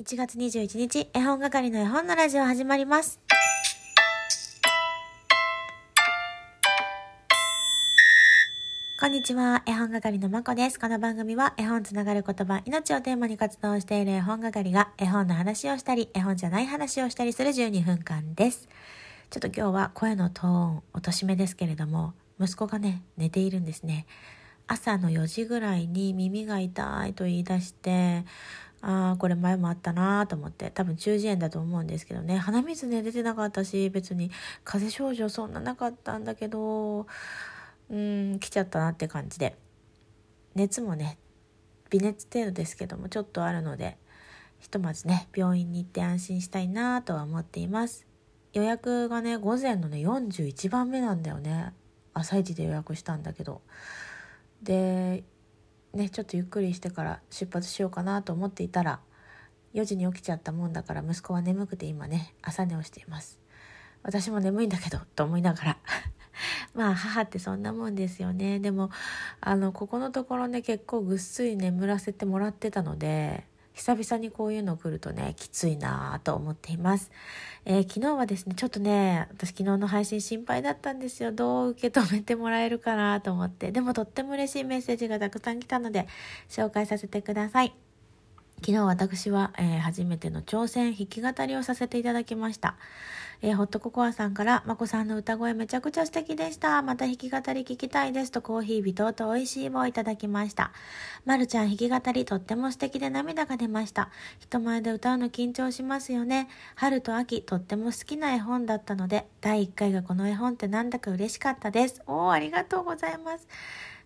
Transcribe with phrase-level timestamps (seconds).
[0.00, 3.18] 1月21日、絵本係の絵本のラジオ始まります。
[9.00, 10.78] こんにちは、絵本係のまこです。
[10.78, 18.68] この番組は絵本つながる言葉、命をテーマに活動している絵本係が絵本の話をしたり、絵本じゃない話をしたりする12分間です。
[19.30, 24.06] ちょっと今日は声のトーン、落としめですけれども、息子がね、寝ているんですね。
[24.68, 28.24] 朝の4時ぐらいに耳が痛いと言い出して、
[28.80, 34.30] ああ、これ前もあったなと思って、多分中耳炎だと思うんですけどね、鼻水ね、出てなかったし、別に
[34.64, 39.56] 風邪症状そんななかったんだけど、うーん、来ちゃったなって感じで。
[40.54, 41.18] 熱もね、
[41.90, 43.96] 微熱程度ですけども、ちょっとあるので、
[44.58, 48.06] ひとまずね、病院に行って安心したいなとは思っています。
[48.52, 51.72] 予約がね、午前のね、41番目なんだよね。
[52.14, 53.62] 朝一で予約したんだけど。
[54.62, 55.24] で、
[55.94, 59.00] ね、ちょっとゆっくりしてから出発しようかなと思っていたら
[59.74, 63.38] 4時に起きちゃったもんだから息子は眠くて今ね朝寝をしています。
[64.02, 65.78] 私も眠いんだけどと思いながら。
[66.74, 68.60] まあ母ってそんなもんですよね。
[68.60, 68.90] でも
[69.40, 73.46] あのここのところね結構ぐっすり眠らせてもらってたので
[73.78, 77.12] 久々にこういうの来るとねきついなぁと思っています、
[77.64, 81.32] えー昨日はですねちょっとね私昨日の配信心配だったんですよ。
[81.32, 83.70] どう受け止めてもらえるかなと思って。
[83.70, 86.08] でもとっても嬉しいメッセージがたくさん来たので
[86.48, 87.87] 紹介させてください。
[88.60, 92.76] 昨日私は、えー初めての挑戦弾き語りをさせていただきました。
[93.40, 96.82] えーホットココアさんから、まこさんの歌声めちゃくちゃ素敵でした。
[96.82, 100.72] また弾き語り聞きたいですとコーヒー微糖と美味しい棒をいただきました。
[101.24, 104.10] まるちゃん弾き語りとっても素敵で涙が出ました。
[104.40, 106.48] 人前で歌うの緊張しますよね。
[106.74, 112.02] 春と秋とっても好きな絵本だったので、第1回がこの絵本ってなんだか嬉しかったです。
[112.08, 113.46] おー、ありがとうございます。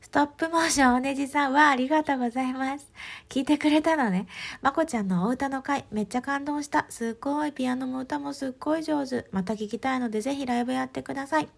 [0.02, 2.92] ストップモーションおねじさんはありがとうございます。
[3.28, 4.26] 聞いてくれたのね。
[4.60, 6.86] まこちゃんのお歌の回めっちゃ感動した。
[6.88, 9.26] すっごいピアノも歌もすっごい上手。
[9.30, 11.48] また聞きたいのでぜひライブやってください。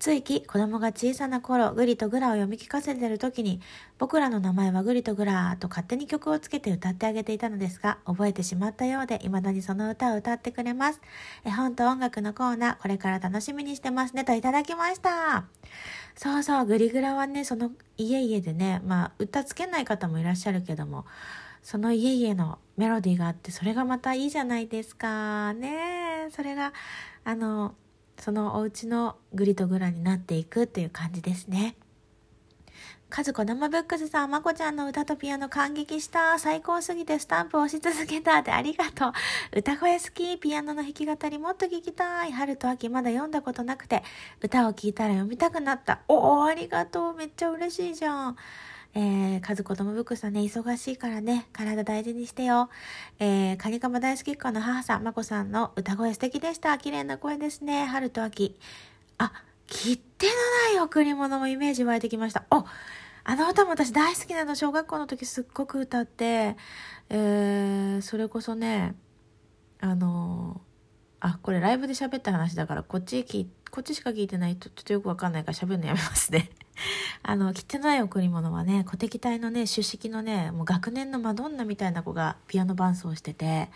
[0.00, 3.60] ついき子供が小さな頃グリとグラを読み聞かせてる時に
[3.98, 11.00] 僕らの名前はグリとグラーと勝手に曲をつけて歌ってあげていたのですが覚えてしまったようで未だにその歌を歌ってくれます。
[11.44, 15.44] 絵本と音楽のコーナーこれから楽しみにしてますねといただきました。
[16.16, 21.04] そうそう、グリグラはね、その家々でね、まあ歌つけない方もいらっしゃるけども、
[21.62, 25.52] その家々のメロディーがあって、それがまたいいじゃないですか。
[25.54, 26.72] ねそれが、
[27.24, 27.74] あの、
[28.18, 31.76] そのお家のグリとグラになっていくっていう感じですね。
[33.14, 36.36] かずこ生ブックスさん、まこちゃんの歌とピアノ感激した。
[36.40, 38.40] 最高すぎてスタンプ押し続けた。
[38.40, 39.12] ってありがとう。
[39.58, 40.36] 歌声好き。
[40.36, 42.32] ピアノの弾き語りもっと聞きたい。
[42.32, 44.02] 春と秋まだ読んだことなくて、
[44.42, 46.00] 歌を聴いたら読みたくなった。
[46.08, 47.14] おお、ありがとう。
[47.14, 48.36] めっちゃ嬉しいじゃん。
[48.94, 52.68] えー、かずこどもブックスさんね、忙しいからね、体大事にしてよ。
[53.20, 56.76] えー、カニカマ大好きっ子の母さん、まこさんの歌声素敵でした。
[56.78, 57.84] 綺麗な声ですね。
[57.84, 58.56] 春と秋。
[59.18, 59.30] あ、
[59.68, 60.32] 切手の
[60.74, 62.42] ない贈り物もイメージ湧いてきました。
[62.50, 62.64] お
[63.24, 64.54] あの歌も私大好きなの。
[64.54, 66.56] 小学校の時すっごく歌って、
[67.08, 68.94] えー、それこそね、
[69.80, 70.74] あのー
[71.26, 76.50] あ、これライブで喋った話だから、こっち聞、こっちしか聞いてないとちょっとよくわかんないから喋るのやめますね。
[77.24, 83.70] あの、切手のない贈り物はね、小敵隊のね、出式のね、もう学年のマドンナみたいな子がピアノ伴奏してて、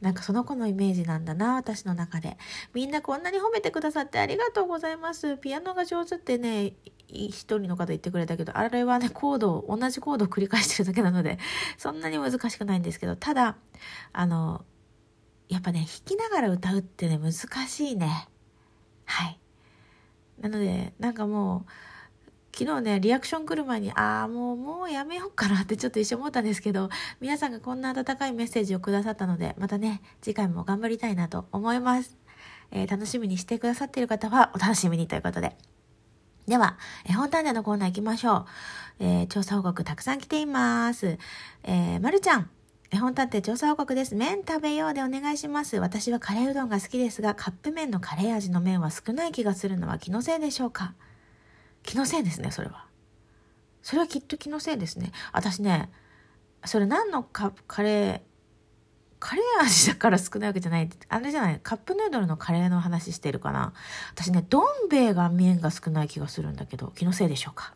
[0.00, 2.38] なんかその子のイメージなんだな、私の中で。
[2.72, 5.36] みんなこんなに褒めてくださってありがとうございます。
[5.36, 6.72] ピアノが上手ってね、
[7.08, 11.38] 一人の方言ってくれたけど、あれはね、コードを、同じコードを繰り返してるだけなので、
[11.78, 13.56] そんなに難しくないんですけど、ただ、
[14.12, 14.64] あの、
[15.48, 17.32] やっぱね、弾きながら歌うってね、難
[17.66, 18.28] しいね。
[19.06, 19.40] はい。
[20.40, 21.72] なので、なんかもう、
[22.52, 26.90] 昨日ね、リアクション来る前に、ああ、もう、もうやめようかなって ちょっと一瞬思ったんですけど、
[27.20, 32.16] 皆さんがこんな温かいメッセージをくださったので、またね、次回も頑張りたいなと思います。
[32.70, 35.77] えー楽しみにしてくださっている方はお楽しみにということで。
[36.48, 38.46] では、絵本探偵のコーナー行きましょ
[39.00, 39.04] う。
[39.04, 41.18] えー調査報告たくさん来ています。
[41.62, 42.50] えーまるちゃん。
[42.90, 44.14] 絵本探偵調査報告です。
[44.14, 45.76] 麺食べようでお願いします。
[45.76, 50.94] 私はカレーうどんが好きですが、カップ麺のカレー味の麺は少ない気がするのは気のせいでしょうか？
[51.82, 52.86] 気のせいですね、それは。
[53.82, 55.12] それはきっと気のせいですね。
[55.34, 55.90] 私ね、
[56.64, 58.20] それ何のカカレー、
[59.20, 60.88] カレー味だから少ないわけじゃない。
[61.08, 63.72] あれじゃない、カップヌードルのカレーの話してるかな？
[64.14, 67.74] 私ね、どん兵衛が麺が少ない気がするんだけど、気のせいでしょうか？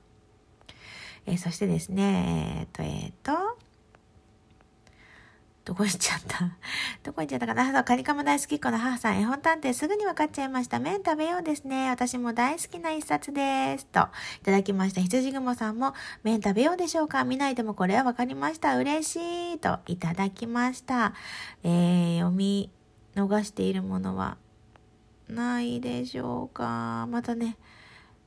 [1.27, 3.52] えーそしてですね、えっ、と、えっ、と、
[5.65, 6.57] どこ行っちゃった？
[7.05, 7.85] どこ行っちゃったかな？
[7.85, 10.81] カニカマ大好きっ子の母さん、絵本探偵すぐに分かっちゃいました。
[10.81, 11.89] 麺食べようですね。
[11.91, 13.87] 私も大好きな一冊です。
[13.87, 14.01] と、
[14.41, 15.01] いただきました。
[15.01, 15.95] 羊雲さんも、
[16.25, 17.23] 麺食べようでしょうか？
[17.25, 18.77] 見ないでもこれは分かりました。
[18.77, 19.59] 嬉しい。
[19.59, 21.15] と、いただきました。
[21.63, 22.71] えー、読み
[23.15, 24.39] 逃しているものは、
[25.29, 27.07] ないでしょうか？
[27.09, 27.57] またね、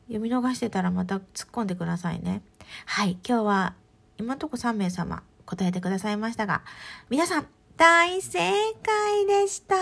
[0.07, 2.41] 読み逃してたらまた突っ込んでくださいね。
[2.85, 3.73] はい、今日は
[4.17, 6.63] 今んとこ3名様答えてくださいましたが、
[7.09, 7.47] 皆さん
[7.77, 9.75] 大正解でした。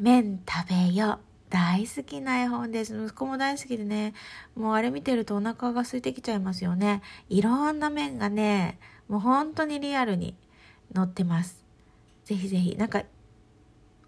[0.00, 1.20] 麺食べよ。
[1.48, 2.96] 大好きな絵本です。
[2.96, 4.14] 息子も大好きでね、
[4.56, 7.02] もうあれ見てるとお腹が空いてきちゃいますよね。
[7.28, 8.78] いろんな麺がね、
[9.08, 10.34] もう本当にリアルに
[10.94, 11.64] 載ってます。
[12.24, 13.04] ぜひぜひ、なんか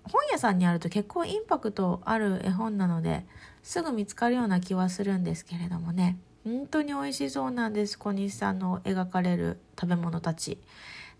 [0.08, 3.24] 本屋さんにあると結構インパクトある絵本なので
[3.62, 10.56] すぐ見つかるような気はするんですけれどもね本当に美味しそうなんです小西さんの描かれる食べ物たち。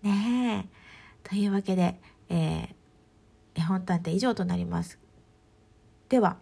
[0.02, 4.98] ねえというわけで、えー、絵本探偵以上となります。
[6.08, 6.38] では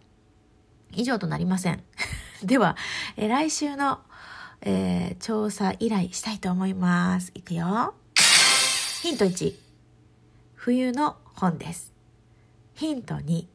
[0.93, 1.83] 以上となりません。
[2.44, 2.77] では、
[3.17, 3.99] えー、来週の、
[4.61, 7.32] えー、調査依頼したいと思います。
[7.35, 7.94] いくよ。
[9.03, 9.53] ヒント1。
[10.55, 11.93] 冬の本です。
[12.75, 13.47] ヒント2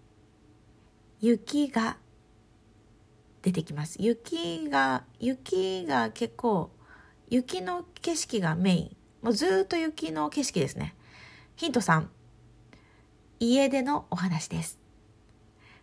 [1.22, 1.96] 雪が
[3.42, 3.98] 出てきます。
[4.00, 6.72] 雪が雪が結構
[7.30, 8.98] 雪の景色がメイン。
[9.22, 10.96] もうずっと雪の景色ですね。
[11.56, 12.06] ヒント3
[13.40, 14.80] 家でのお話です。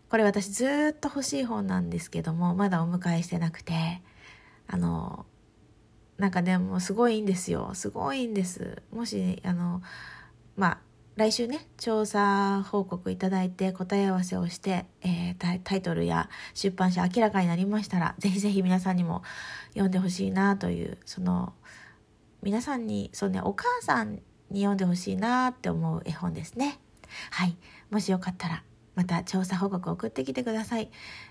[0.08, 4.02] これ私ずっと欲しい本なんですけどもまだお迎えしてなくて。
[4.68, 5.24] あの
[6.18, 7.70] なんかでもすごいんですよ。
[7.74, 8.82] すごいんです。
[8.92, 9.82] もしあの
[10.56, 10.78] まあ
[11.18, 19.24] 来週ね、調査報告いただいて答え合わせをして、えー、タイトルや出版社明らかになりましたら、ぜひぜひ皆さんにも
[19.70, 21.54] 読んでほしいなという、その、
[22.40, 26.78] 皆さんに、そうね、お母さんに読んでほしいなって思う絵本ですね。
[27.32, 27.56] はい。
[27.90, 28.62] もしよかったら、
[28.94, 30.88] また調査報告送ってきてください。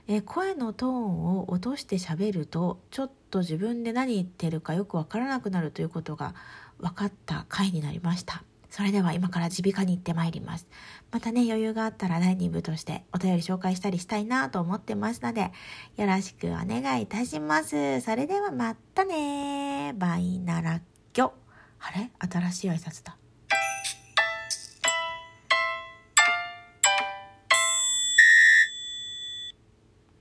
[0.10, 6.36] えー、声のトーンを落として喋ると、ちょっと自分で何言ってるかよくわからなくなるということが
[6.78, 8.44] 分かった回になりました。
[8.70, 10.68] それでは今から耳鼻科に行ってまいります。
[11.12, 15.52] またね、余裕があったら第2部としてお便り紹介したりしたいなと思ってますので、
[15.96, 18.02] よろしくお願いいたします。
[18.02, 20.82] それではまたねバイナラッ
[21.14, 21.32] キョ。
[21.80, 22.12] あれ？
[22.20, 23.18] 新しい挨拶だ。